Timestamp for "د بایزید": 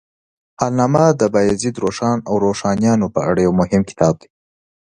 1.19-1.75